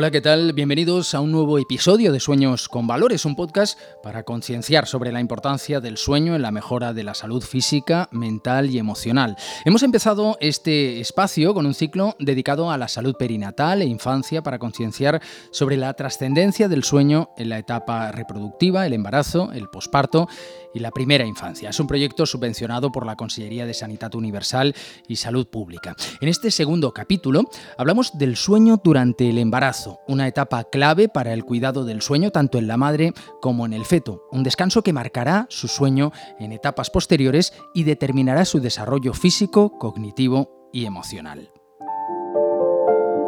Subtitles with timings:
[0.00, 0.52] Hola, ¿qué tal?
[0.52, 5.18] Bienvenidos a un nuevo episodio de Sueños con Valores, un podcast para concienciar sobre la
[5.18, 9.34] importancia del sueño en la mejora de la salud física, mental y emocional.
[9.64, 14.60] Hemos empezado este espacio con un ciclo dedicado a la salud perinatal e infancia para
[14.60, 20.28] concienciar sobre la trascendencia del sueño en la etapa reproductiva, el embarazo, el posparto
[20.72, 21.70] y la primera infancia.
[21.70, 24.76] Es un proyecto subvencionado por la Consellería de Sanidad Universal
[25.08, 25.96] y Salud Pública.
[26.20, 31.44] En este segundo capítulo hablamos del sueño durante el embarazo, una etapa clave para el
[31.44, 35.46] cuidado del sueño tanto en la madre como en el feto, un descanso que marcará
[35.50, 41.50] su sueño en etapas posteriores y determinará su desarrollo físico, cognitivo y emocional.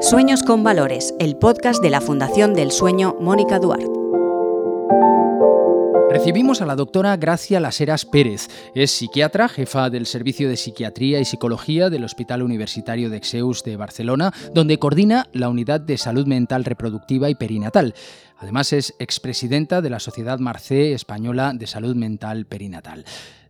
[0.01, 4.00] Sueños con Valores, el podcast de la Fundación del Sueño Mónica Duarte.
[6.11, 8.49] Recibimos a la doctora Gracia Laseras Pérez.
[8.75, 13.77] Es psiquiatra, jefa del Servicio de Psiquiatría y Psicología del Hospital Universitario de Exeus de
[13.77, 17.95] Barcelona, donde coordina la Unidad de Salud Mental Reproductiva y Perinatal.
[18.39, 23.05] Además es expresidenta de la Sociedad Marcé Española de Salud Mental Perinatal.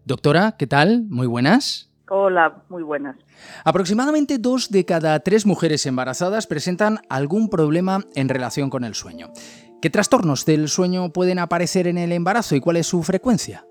[0.04, 1.04] Doctora, ¿qué tal?
[1.08, 1.90] Muy buenas.
[2.10, 3.16] Hola, muy buenas.
[3.64, 9.32] Aproximadamente dos de cada tres mujeres embarazadas presentan algún problema en relación con el sueño.
[9.80, 13.64] ¿Qué trastornos del sueño pueden aparecer en el embarazo y cuál es su frecuencia?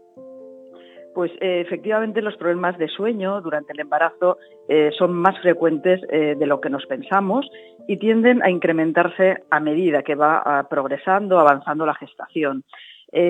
[1.14, 4.38] Pues eh, efectivamente los problemas de sueño durante el embarazo
[4.68, 7.48] eh, son más frecuentes eh, de lo que nos pensamos
[7.88, 12.64] y tienden a incrementarse a medida que va ah, progresando, avanzando la gestación.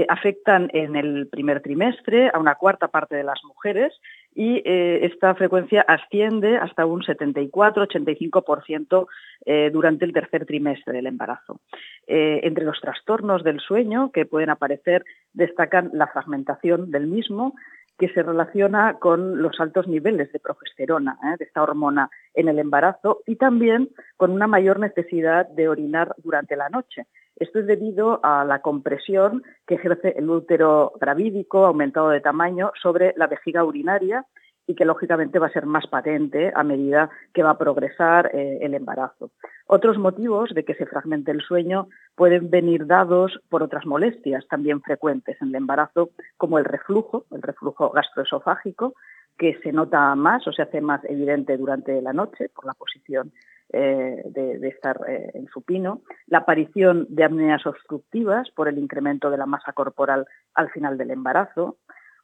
[0.10, 3.94] Afectan en el primer trimestre a una cuarta parte de las mujeres
[4.36, 9.08] y eh, esta frecuencia asciende hasta un 74-85%
[9.46, 11.60] eh, durante el tercer trimestre del embarazo.
[12.08, 17.56] Eh, entre los trastornos del sueño que pueden aparecer destacan la fragmentación del mismo,
[17.98, 23.20] que se relaciona con los altos niveles de progesterona, de esta hormona en el embarazo,
[23.28, 27.08] y también con una mayor necesidad de orinar durante la noche.
[27.40, 33.14] Esto es debido a la compresión que ejerce el útero gravídico aumentado de tamaño sobre
[33.16, 34.26] la vejiga urinaria
[34.68, 38.60] y que lógicamente va a ser más patente a medida que va a progresar eh,
[38.62, 39.32] el embarazo.
[39.66, 44.82] Otros motivos de que se fragmente el sueño pueden venir dados por otras molestias también
[44.82, 48.94] frecuentes en el embarazo, como el reflujo, el reflujo gastroesofágico,
[49.40, 53.32] que se nota más o se hace más evidente durante la noche por la posición
[53.72, 59.38] eh, de, estar eh, en supino, la aparición de apneas obstructivas por el incremento de
[59.38, 60.26] la masa corporal
[60.56, 61.78] al final del embarazo,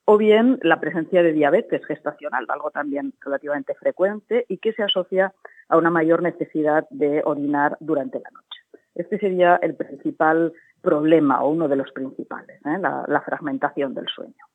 [0.06, 5.34] o bien la presencia de diabetes gestacional, algo también relativamente frecuente y que se asocia
[5.70, 8.62] a una mayor necesidad de orinar durante la noche.
[8.94, 12.80] Este sería el principal problema o uno de los principales, ¿eh?
[12.80, 14.46] la fragmentación del sueño.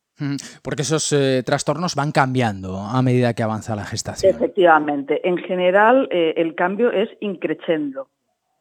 [0.63, 4.35] Porque esos eh, trastornos van cambiando a medida que avanza la gestación.
[4.35, 5.27] Efectivamente.
[5.29, 8.09] En general, eh, el cambio es increciendo.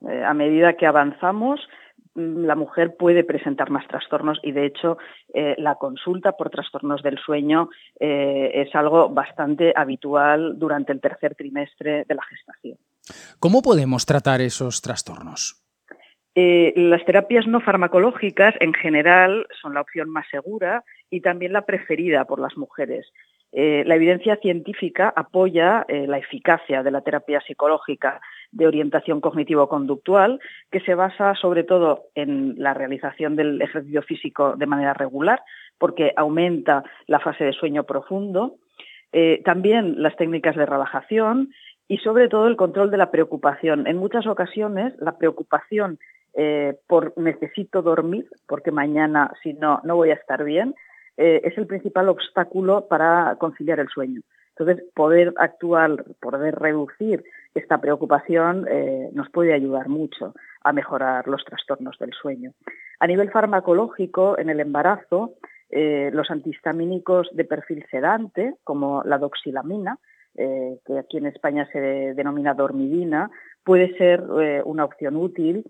[0.07, 1.59] Eh, a medida que avanzamos,
[2.15, 4.97] mm, la mujer puede presentar más trastornos y, de hecho,
[5.57, 7.69] la consulta por trastornos del sueño
[7.99, 12.77] es algo bastante habitual durante el tercer trimestre de la gestación.
[13.39, 15.63] ¿Cómo podemos tratar esos trastornos?
[16.35, 21.65] Eh, las terapias no farmacológicas en general son la opción más segura y también la
[21.65, 23.07] preferida por las mujeres.
[23.51, 28.21] Eh, la evidencia científica apoya eh, la eficacia de la terapia psicológica
[28.51, 30.39] de orientación cognitivo-conductual,
[30.71, 35.41] que se basa sobre todo en la realización del ejercicio físico de manera regular,
[35.77, 38.57] porque aumenta la fase de sueño profundo.
[39.43, 41.49] también las técnicas de relajación
[41.87, 43.87] y sobre todo el control de la preocupación.
[43.87, 45.97] En muchas ocasiones la preocupación
[46.35, 50.75] eh, por necesito dormir, porque mañana si no, no voy a estar bien,
[51.21, 54.21] eh, es el principal obstáculo para conciliar el sueño.
[54.57, 61.43] Entonces, poder actuar, poder reducir esta preocupación eh, nos puede ayudar mucho a mejorar los
[61.43, 62.53] trastornos del sueño.
[63.01, 65.33] A nivel farmacológico, en el embarazo,
[65.71, 69.99] los antihistamínicos de perfil sedante, como la doxilamina,
[70.35, 73.29] que aquí en España se denomina dormidina,
[73.63, 74.23] puede ser
[74.65, 75.63] una opción útil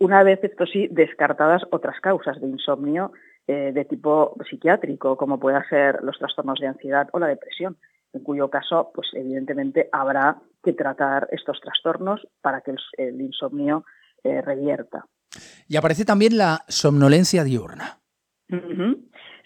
[0.00, 3.12] una vez, esto sí, descartadas otras causas de insomnio
[3.50, 7.76] eh, de tipo psiquiátrico, como pueden ser los trastornos de ansiedad o la depresión,
[8.12, 13.84] en cuyo caso, pues evidentemente habrá que tratar estos trastornos para que el, insomnio
[14.22, 15.04] eh, revierta.
[15.66, 17.98] Y aparece también la somnolencia diurna.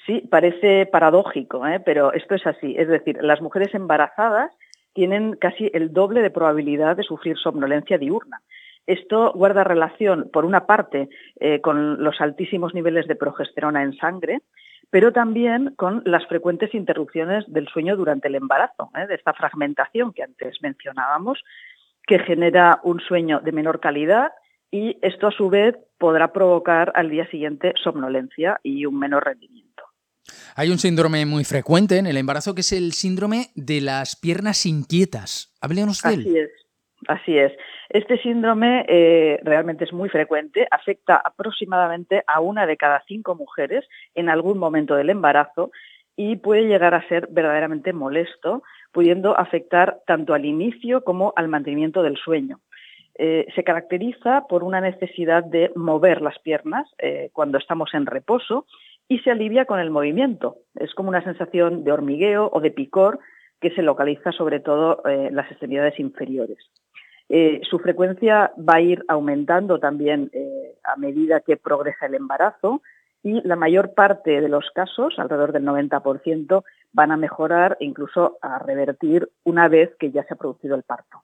[0.05, 1.81] Sí, parece paradójico, ¿eh?
[1.81, 2.75] pero esto es así.
[2.77, 4.53] Es decir, las mujeres embarazadas
[4.93, 8.43] tienen casi el doble de probabilidad de sufrir somnolencia diurna.
[8.87, 11.09] Esto guarda relación, por una parte,
[11.41, 14.41] eh, con los altísimos niveles de progesterona en sangre,
[14.91, 19.07] pero también con las frecuentes interrupciones del sueño durante el embarazo, ¿eh?
[19.07, 21.43] de esta fragmentación que antes mencionábamos,
[22.07, 24.33] que genera un sueño de menor calidad
[24.71, 29.85] y esto a su vez podrá provocar al día siguiente somnolencia y un menor rendimiento.
[30.57, 34.67] Hay un síndrome muy frecuente en el embarazo que es el síndrome de las piernas
[34.67, 35.55] inquietas.
[35.61, 36.21] Háblenos de él.
[36.21, 36.51] Así es.
[37.09, 37.53] Así es.
[37.95, 43.85] Este síndrome eh, realmente es muy frecuente, afecta aproximadamente a una de cada cinco mujeres
[44.17, 45.71] en algún momento del embarazo
[46.17, 52.03] y puede llegar a ser verdaderamente molesto, pudiendo afectar tanto al inicio como al mantenimiento
[52.03, 52.59] del sueño.
[53.17, 58.67] Eh, se caracteriza por una necesidad de mover las piernas eh, cuando estamos en reposo
[59.07, 60.57] y se alivia con el movimiento.
[60.75, 63.21] Es como una sensación de hormigueo o de picor
[63.61, 66.59] que se localiza sobre todo en las extremidades inferiores.
[67.37, 70.31] Eh, su frecuencia va a ir aumentando también
[70.85, 72.81] a medida que progresa el embarazo
[73.25, 78.39] y la mayor parte de los casos, alrededor del 90%, van a mejorar e incluso
[78.41, 81.23] a revertir una vez que ya se ha producido el parto.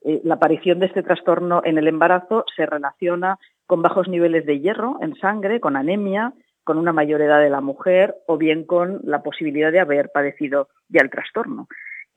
[0.00, 4.58] Eh, la aparición de este trastorno en el embarazo se relaciona con bajos niveles de
[4.58, 6.32] hierro en sangre, con anemia,
[6.64, 10.68] con una mayor edad de la mujer o bien con la posibilidad de haber padecido
[10.88, 11.68] ya el trastorno.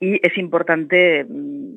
[0.02, 1.74] Y es importante mm,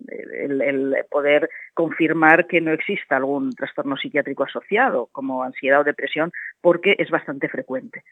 [0.58, 6.96] el, poder confirmar que no exista algún trastorno psiquiátrico asociado, como ansiedad o depresión, porque
[6.98, 8.04] es bastante frecuente.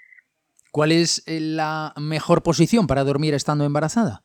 [0.71, 4.21] ¿Cuál es eh, la mejor posición para dormir estando embarazada?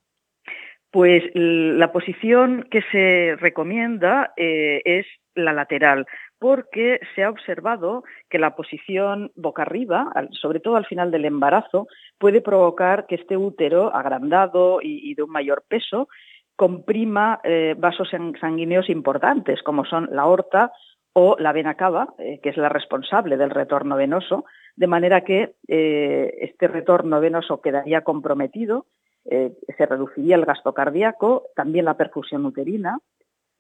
[0.91, 5.07] Pues la posición que se recomienda eh, es
[5.45, 6.07] la lateral,
[6.39, 11.89] porque se ha observado que la posición boca arriba, sobre todo al final del embarazo,
[12.19, 16.09] puede provocar que este útero agrandado y, de un mayor peso
[16.57, 20.73] comprima eh, vasos sanguíneos importantes, como son la aorta
[21.13, 24.45] o la vena cava, eh, que es la responsable del retorno venoso,
[24.77, 28.87] de manera que este retorno venoso quedaría comprometido
[29.31, 32.99] eh, se reduciría el gasto cardíaco, también la perfusión uterina,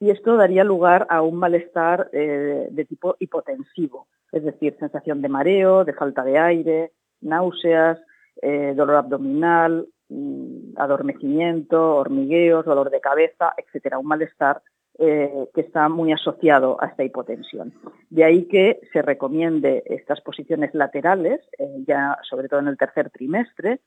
[0.00, 5.28] y esto daría lugar a un malestar eh, de tipo hipotensivo, es decir, sensación de
[5.28, 7.98] mareo, de falta de aire, náuseas,
[8.42, 14.62] eh, dolor abdominal, mm, adormecimiento, hormigueos, dolor de cabeza, etcétera, un malestar
[15.00, 17.72] que está muy asociado a esta hipotensión.
[18.10, 21.40] De ahí que se recomiende estas posiciones laterales,
[21.86, 23.78] ya sobre todo en el tercer trimestre,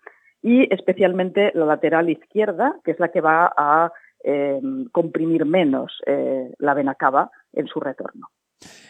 [0.41, 3.91] y especialmente la lateral izquierda, que es la que va a
[4.23, 8.29] em, comprimir menos eh, la vena cava en su retorno.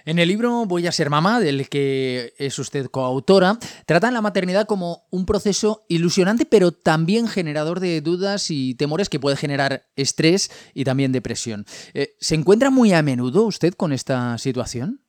[0.05, 3.53] En el libro Voy a ser mamá, del que es usted coautora,
[3.85, 9.19] tratan la maternidad como un proceso ilusionante, pero también generador de dudas y temores que
[9.19, 11.63] puede generar estrés y también depresión.
[11.93, 14.99] Eh, ¿Se encuentra muy a menudo usted con esta situación?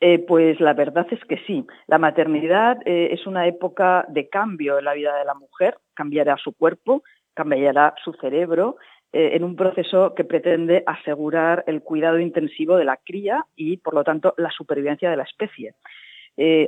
[0.00, 1.64] Eh, pues la verdad es que sí.
[1.86, 6.36] La maternidad eh, es una época de cambio en la vida de la mujer, cambiará
[6.42, 8.76] su cuerpo, cambiará su cerebro,
[9.12, 13.94] eh, en un proceso que pretende asegurar el cuidado intensivo de la cría y, por
[13.94, 15.74] lo tanto, la supervivencia de la especie.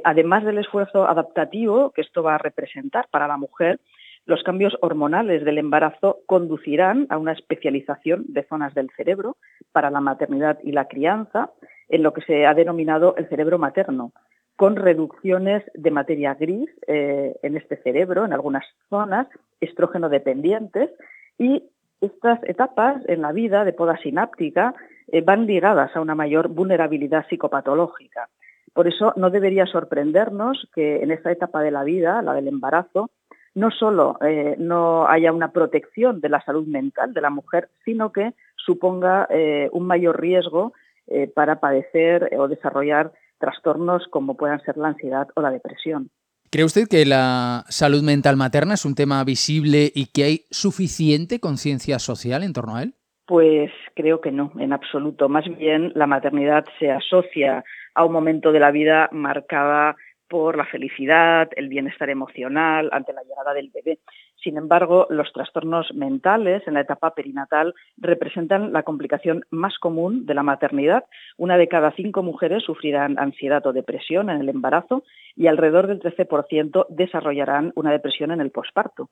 [0.05, 3.81] además del esfuerzo adaptativo que esto va a representar para la mujer,
[4.27, 9.37] los cambios hormonales del embarazo conducirán a una especialización de zonas del cerebro
[9.73, 11.51] para la maternidad y la crianza,
[11.91, 14.13] en lo que se ha denominado el cerebro materno,
[14.57, 19.27] con reducciones de materia gris eh, en este cerebro, en algunas zonas,
[19.61, 20.91] estrógeno dependientes,
[21.39, 21.65] y
[22.01, 24.75] estas etapas en la vida de poda sináptica
[25.09, 28.29] eh, van ligadas a una mayor vulnerabilidad psicopatológica.
[28.73, 33.11] Por eso no debería sorprendernos que en esta etapa de la vida, la del embarazo,
[33.55, 38.11] no solo eh, no haya una protección de la salud mental de la mujer, sino
[38.11, 39.29] que suponga
[39.73, 40.73] un mayor riesgo
[41.07, 46.09] eh, para padecer o desarrollar trastornos como puedan ser la ansiedad o la depresión.
[46.55, 51.41] ¿Cree usted que la salud mental materna es un tema visible y que hay suficiente
[51.41, 52.95] conciencia social en torno a él?
[53.27, 55.29] Pues creo que no, en absoluto.
[55.29, 57.65] Más bien la maternidad se asocia
[57.97, 59.97] a un momento de la vida marcada
[60.29, 63.99] por la felicidad, el bienestar emocional ante la llegada del bebé.
[64.45, 70.35] Sin embargo, los trastornos mentales en la etapa perinatal representan la complicación más común de
[70.35, 71.07] la maternidad.
[71.39, 75.03] Una de cada cinco mujeres sufrirán ansiedad o depresión en el embarazo
[75.35, 79.09] y alrededor del 13% desarrollarán una depresión en el posparto.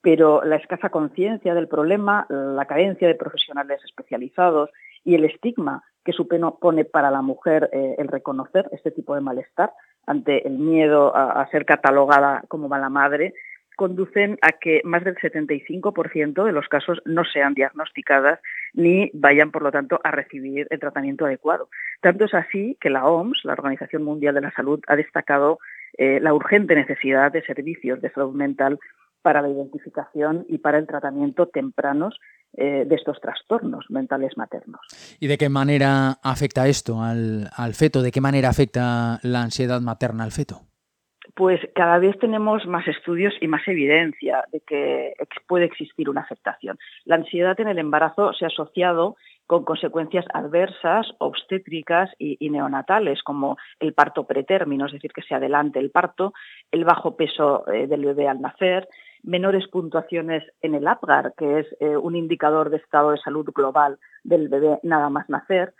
[0.00, 4.70] Pero la escasa conciencia del problema, la carencia de profesionales especializados
[5.04, 9.74] y el estigma que supone para la mujer eh, el reconocer este tipo de malestar
[10.06, 13.34] ante el miedo a, ser catalogada como mala madre,
[13.80, 18.38] conducen a que más del 75% de los casos no sean diagnosticadas
[18.74, 21.70] ni vayan, por lo tanto, a recibir el tratamiento adecuado.
[22.02, 25.60] Tanto es así que la OMS, la Organización Mundial de la Salud, ha destacado
[25.96, 28.78] eh, la urgente necesidad de servicios de salud mental
[29.22, 32.20] para la identificación y para el tratamiento tempranos
[32.52, 34.80] eh, de estos trastornos mentales maternos.
[35.20, 38.02] ¿Y de qué manera afecta esto al, feto?
[38.02, 40.69] ¿De qué manera afecta la ansiedad materna al feto?
[41.40, 45.14] Pues cada vez tenemos más estudios y más evidencia de que
[45.48, 46.78] puede existir una afectación.
[47.06, 49.16] La ansiedad en el embarazo se ha asociado
[49.46, 55.78] con consecuencias adversas, obstétricas y, neonatales, como el parto pretérmino, es decir, que se adelante
[55.78, 56.34] el parto,
[56.70, 58.86] el bajo peso eh, del bebé al nacer,
[59.22, 63.98] menores puntuaciones en el APGAR, que es eh, un indicador de estado de salud global
[64.24, 65.72] del bebé nada más nacer,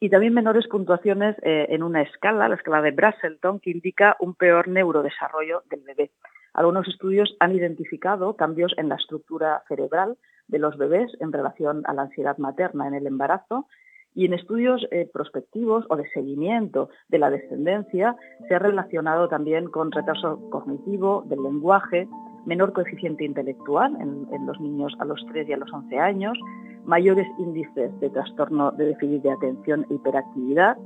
[0.00, 4.34] y también menores puntuaciones eh, en una escala, la escala de Brasselton, que indica un
[4.34, 6.10] peor neurodesarrollo del bebé.
[6.52, 11.94] Algunos estudios han identificado cambios en la estructura cerebral de los bebés en relación a
[11.94, 13.66] la ansiedad materna en el embarazo
[14.14, 19.68] y en estudios eh, prospectivos o de seguimiento de la descendencia se ha relacionado también
[19.68, 22.08] con retraso cognitivo, del lenguaje,
[22.46, 26.38] menor coeficiente intelectual en, los niños a los 3 y a los 11 años,
[26.84, 30.76] mayores índices de trastorno de déficit de atención e hiperactividad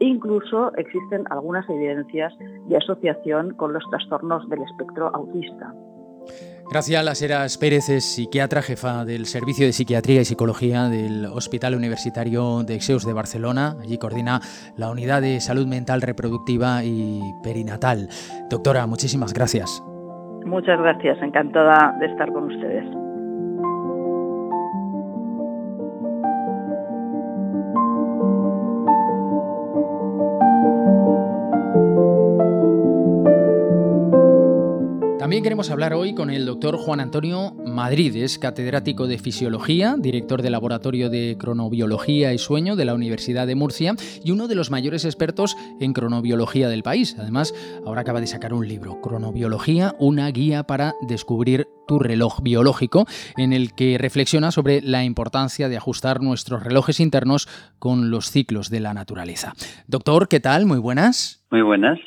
[0.00, 5.74] e incluso existen algunas evidencias de asociación con los trastornos del espectro autista.
[6.70, 11.74] Gracias, Las Heras Pérez es psiquiatra, jefa del Servicio de Psiquiatría y Psicología del Hospital
[11.74, 13.76] Universitario de Exeus de Barcelona.
[13.80, 14.42] Allí coordina
[14.76, 18.10] la Unidad de Salud Mental Reproductiva y Perinatal.
[18.50, 19.82] Doctora, muchísimas gracias.
[20.48, 23.07] Muchas gracias, encantada de estar con ustedes.
[35.28, 40.40] También queremos hablar hoy con el doctor Juan Antonio Madrid, es catedrático de Fisiología, director
[40.40, 43.94] del Laboratorio de Cronobiología y Sueño de la Universidad de Murcia
[44.24, 47.14] y uno de los mayores expertos en cronobiología del país.
[47.18, 47.52] Además,
[47.84, 53.04] ahora acaba de sacar un libro, Cronobiología, una guía para descubrir tu reloj biológico,
[53.36, 58.70] en el que reflexiona sobre la importancia de ajustar nuestros relojes internos con los ciclos
[58.70, 59.52] de la naturaleza.
[59.88, 60.64] Doctor, ¿qué tal?
[60.64, 61.44] Muy buenas.
[61.50, 61.98] Muy buenas.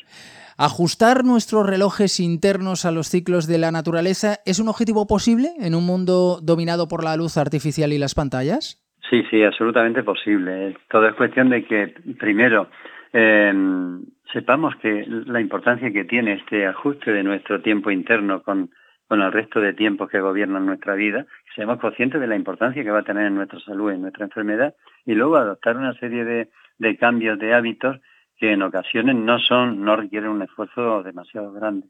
[0.64, 5.74] ¿Ajustar nuestros relojes internos a los ciclos de la naturaleza es un objetivo posible en
[5.74, 8.78] un mundo dominado por la luz artificial y las pantallas?
[9.10, 10.76] Sí, sí, absolutamente posible.
[10.88, 12.68] Todo es cuestión de que, primero,
[13.12, 18.70] em, sepamos que la importancia que tiene este ajuste de nuestro tiempo interno con,
[19.08, 21.26] con el resto de tiempos que gobiernan nuestra vida,
[21.56, 24.76] seamos conscientes de la importancia que va a tener en nuestra salud, en nuestra enfermedad,
[25.06, 27.96] y luego adoptar una serie de, de cambios de hábitos
[28.42, 31.86] que en ocasiones no son, no requieren un esfuerzo demasiado grande.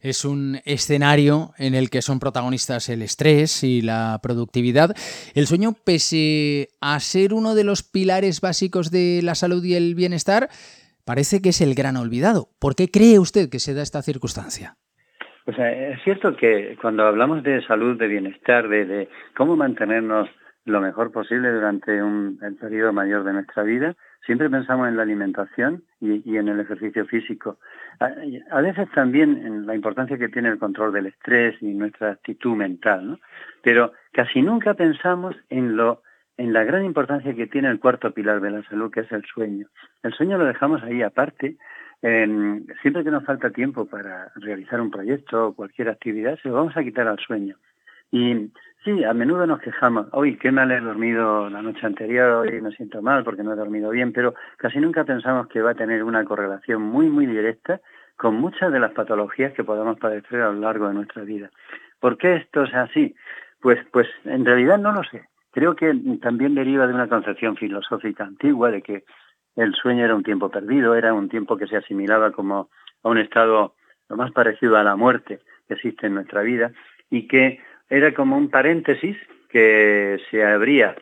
[0.00, 4.96] Es un escenario en el que son protagonistas el estrés y la productividad.
[5.34, 9.94] El sueño, pese a ser uno de los pilares básicos de la salud y el
[9.94, 10.48] bienestar,
[11.04, 12.48] parece que es el gran olvidado.
[12.58, 14.76] ¿Por qué cree usted que se da esta circunstancia?
[15.44, 20.26] Pues eh, es cierto que cuando hablamos de salud, de bienestar, de, cómo mantenernos
[20.64, 23.94] lo mejor posible durante un, el periodo mayor de nuestra vida,
[24.26, 27.58] Siempre pensamos en la alimentación y, en el ejercicio físico.
[27.98, 32.54] A, veces también en la importancia que tiene el control del estrés y nuestra actitud
[32.54, 33.18] mental, ¿no?
[33.62, 36.02] Pero casi nunca pensamos en lo
[36.36, 39.22] en la gran importancia que tiene el cuarto pilar de la salud, que es el
[39.26, 39.66] sueño.
[40.02, 41.58] El sueño lo dejamos ahí aparte.
[42.00, 46.74] siempre que nos falta tiempo para realizar un proyecto o cualquier actividad, se lo vamos
[46.78, 47.56] a quitar al sueño.
[48.10, 48.50] Y
[48.82, 50.06] Sí, a menudo nos quejamos.
[50.12, 53.56] Hoy, qué mal he dormido la noche anterior, y me siento mal porque no he
[53.56, 57.82] dormido bien, pero casi nunca pensamos que va a tener una correlación muy, muy directa
[58.16, 61.50] con muchas de las patologías que podamos padecer a lo largo de nuestra vida.
[62.00, 63.14] ¿Por qué esto es así?
[63.60, 65.28] Pues, pues en realidad no lo sé.
[65.50, 69.04] Creo que también deriva de una concepción filosófica antigua de que
[69.56, 72.70] el sueño era un tiempo perdido, era un tiempo que se asimilaba como
[73.02, 73.74] a un estado
[74.08, 76.72] lo más parecido a la muerte que existe en nuestra vida
[77.10, 79.16] y que era como un paréntesis
[79.50, 80.96] que se abría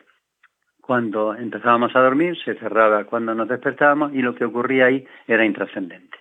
[0.81, 5.45] cuando empezábamos a dormir, se cerraba cuando nos despertábamos y lo que ocurría ahí era
[5.45, 6.17] intrascendente.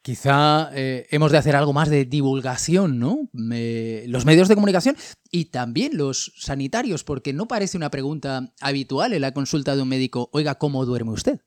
[0.00, 3.16] Quizá eh, hemos de hacer algo más de divulgación, ¿no?
[3.32, 4.94] los medios de comunicación
[5.32, 9.88] y también los sanitarios, porque no parece una pregunta habitual en la consulta de un
[9.88, 11.40] médico, oiga, ¿cómo duerme usted?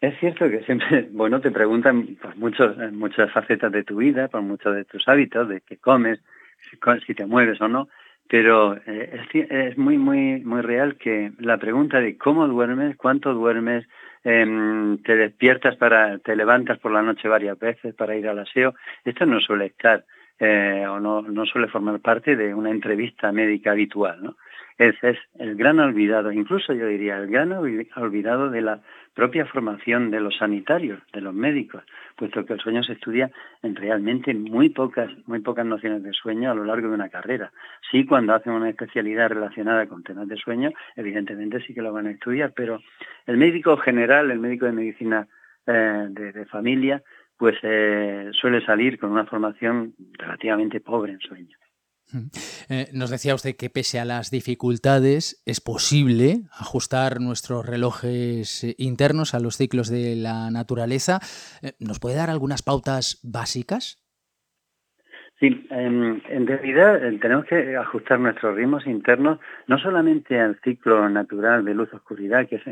[0.00, 4.42] Es cierto que siempre, bueno, te preguntan por muchos, muchas facetas de tu vida, por
[4.42, 6.20] muchos de tus hábitos, de qué comes,
[7.06, 7.88] si te mueves o no,
[8.28, 13.86] pero eh, es, muy, muy, muy real que la pregunta de cómo duermes, cuánto duermes,
[14.24, 18.74] em, te despiertas para, te levantas por la noche varias veces para ir al aseo,
[19.04, 20.04] esto no suele estar
[20.38, 24.22] eh, o no, no suele formar parte de una entrevista médica habitual.
[24.22, 24.36] ¿no?
[24.76, 28.80] Ese es el gran olvidado, incluso yo diría el gran olvidado de la
[29.14, 31.84] propia formación de los sanitarios, de los médicos,
[32.16, 33.30] puesto que el sueño se estudia
[33.62, 37.52] en realmente muy pocas, muy pocas nociones de sueño a lo largo de una carrera.
[37.88, 42.08] Sí, cuando hacen una especialidad relacionada con temas de sueño, evidentemente sí que lo van
[42.08, 42.80] a estudiar, pero
[43.26, 45.28] el médico general, el médico de medicina
[45.66, 47.00] eh, de, familia,
[47.38, 51.56] pues eh, suele salir con una formación relativamente pobre en sueño.
[52.68, 58.74] Eh, nos decía usted que pese a las dificultades es posible ajustar nuestros relojes eh,
[58.78, 61.20] internos a los ciclos de la naturaleza.
[61.62, 64.00] Eh, ¿Nos puede dar algunas pautas básicas?
[65.40, 71.64] Sí, en, en realidad tenemos que ajustar nuestros ritmos internos no solamente al ciclo natural
[71.64, 72.62] de luz-oscuridad, que es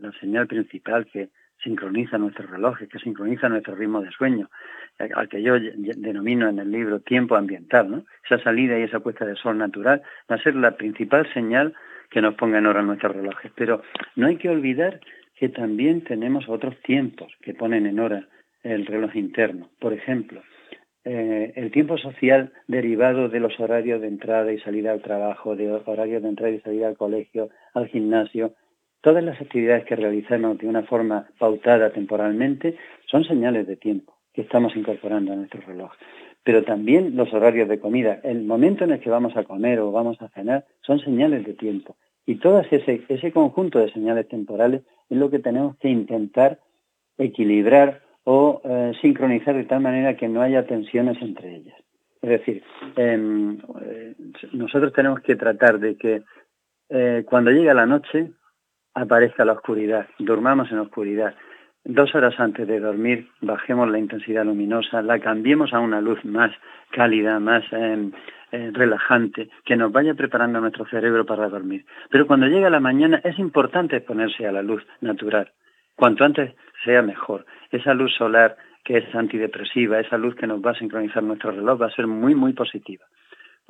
[0.00, 1.30] la señal principal que,
[1.62, 4.50] sincroniza nuestros relojes, que sincroniza nuestro ritmo de sueño,
[4.98, 8.04] al que yo denomino en el libro tiempo ambiental, ¿no?
[8.24, 11.74] Esa salida y esa puesta de sol natural va a ser la principal señal
[12.10, 13.52] que nos ponga en hora nuestros relojes.
[13.54, 13.82] Pero
[14.16, 15.00] no hay que olvidar
[15.36, 18.28] que también tenemos otros tiempos que ponen en hora
[18.62, 19.70] el reloj interno.
[19.78, 20.42] Por ejemplo,
[21.04, 25.70] eh, el tiempo social derivado de los horarios de entrada y salida al trabajo, de
[25.72, 28.54] horarios de entrada y salida al colegio, al gimnasio,
[29.00, 32.76] Todas las actividades que realizamos de una forma pautada temporalmente
[33.06, 35.92] son señales de tiempo que estamos incorporando a nuestro reloj.
[36.42, 39.92] Pero también los horarios de comida, el momento en el que vamos a comer o
[39.92, 41.96] vamos a cenar, son señales de tiempo.
[42.26, 46.60] Y todo ese, ese conjunto de señales temporales es lo que tenemos que intentar
[47.18, 51.76] equilibrar o eh, sincronizar de tal manera que no haya tensiones entre ellas.
[52.22, 52.62] Es decir,
[52.96, 54.14] em, eh,
[54.52, 56.22] nosotros tenemos que tratar de que
[56.90, 58.32] eh, cuando llega la noche
[58.94, 61.34] aparezca la oscuridad, durmamos en oscuridad.
[61.84, 66.50] Dos horas antes de dormir bajemos la intensidad luminosa, la cambiemos a una luz más
[66.90, 68.10] cálida, más eh,
[68.52, 71.86] eh, relajante, que nos vaya preparando nuestro cerebro para dormir.
[72.10, 75.52] Pero cuando llega la mañana es importante exponerse a la luz natural.
[75.96, 76.54] Cuanto antes
[76.84, 77.46] sea mejor.
[77.70, 81.80] Esa luz solar que es antidepresiva, esa luz que nos va a sincronizar nuestro reloj
[81.80, 83.04] va a ser muy, muy positiva.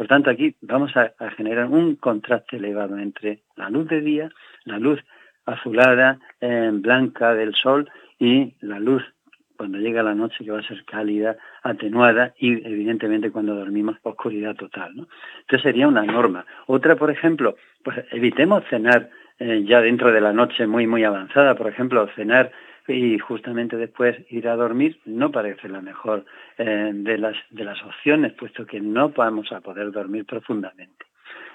[0.00, 4.30] Por tanto, aquí vamos a, generar un contraste elevado entre la luz de día,
[4.64, 4.98] la luz
[5.44, 9.02] azulada, eh, blanca del sol y la luz
[9.58, 14.56] cuando llega la noche que va a ser cálida, atenuada y evidentemente cuando dormimos oscuridad
[14.56, 14.96] total.
[14.96, 15.06] ¿no?
[15.40, 16.46] Entonces sería una norma.
[16.64, 21.56] Otra, por ejemplo, pues evitemos cenar eh, ya dentro de la noche muy, muy avanzada.
[21.56, 22.52] Por ejemplo, cenar
[22.90, 26.24] y justamente después ir a dormir no parece la mejor
[26.58, 31.06] eh, de, las, de las opciones, puesto que no vamos a poder dormir profundamente.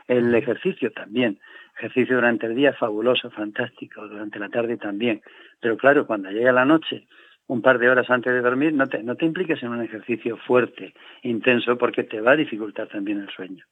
[0.07, 1.39] El ejercicio también,
[1.77, 5.21] ejercicio durante el día fabuloso, fantástico, durante la tarde también,
[5.59, 7.07] pero claro, cuando llega la noche,
[7.47, 10.37] un par de horas antes de dormir, no te, no te impliques en un ejercicio
[10.37, 10.93] fuerte,
[11.23, 13.65] intenso, porque te va a dificultar también el sueño.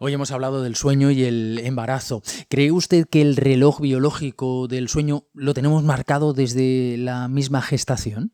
[0.00, 2.22] Hoy hemos hablado del sueño y el embarazo.
[2.48, 8.30] ¿Cree usted que el reloj biológico del sueño lo tenemos marcado desde la misma gestación?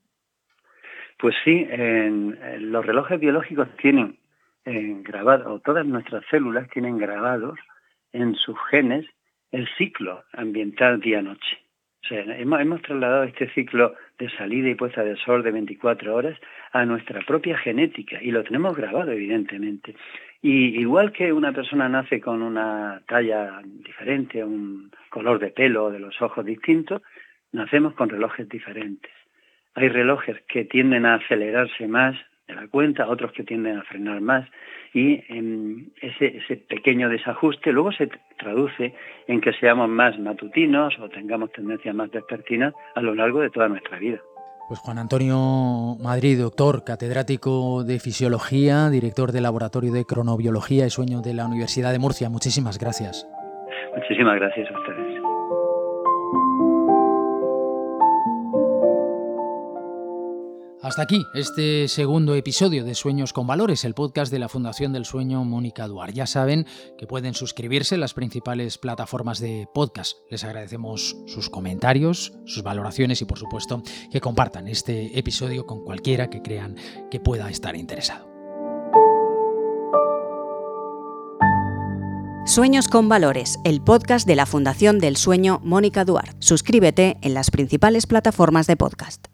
[1.18, 1.66] Pues sí,
[2.58, 4.18] los relojes biológicos tienen
[5.04, 7.58] grabado, o todas nuestras células tienen grabados
[8.12, 9.06] en sus genes
[9.50, 11.63] el ciclo ambiental día-noche.
[12.08, 16.38] Sea, hemos, hemos, trasladado este ciclo de salida y puesta de sol de 24 horas
[16.72, 19.94] a nuestra propia genética y lo tenemos grabado, evidentemente.
[20.42, 25.90] Y igual que una persona nace con una talla diferente, un color de pelo o
[25.90, 27.00] de los ojos distintos,
[27.52, 29.12] nacemos con relojes diferentes.
[29.74, 34.20] Hay relojes que tienden a acelerarse más de la cuenta, otros que tienden a frenar
[34.20, 34.48] más
[34.92, 38.94] y en ese, ese pequeño desajuste luego se traduce
[39.26, 43.68] en que seamos más matutinos o tengamos tendencias más vespertinas a lo largo de toda
[43.68, 44.20] nuestra vida.
[44.68, 51.20] Pues Juan Antonio Madrid, doctor, catedrático de Fisiología, director del Laboratorio de Cronobiología y Sueño
[51.20, 52.30] de la Universidad de Murcia.
[52.30, 53.28] Muchísimas gracias.
[53.94, 55.22] Muchísimas gracias a ustedes.
[60.84, 65.06] Hasta aquí este segundo episodio de Sueños con Valores, el podcast de la Fundación del
[65.06, 66.12] Sueño Mónica Duar.
[66.12, 66.66] Ya saben
[66.98, 70.18] que pueden suscribirse en las principales plataformas de podcast.
[70.30, 76.28] Les agradecemos sus comentarios, sus valoraciones y por supuesto que compartan este episodio con cualquiera
[76.28, 76.76] que crean
[77.10, 78.28] que pueda estar interesado.
[82.44, 86.34] Sueños con Valores, el podcast de la Fundación del Sueño Mónica Duar.
[86.40, 89.33] Suscríbete en las principales plataformas de podcast.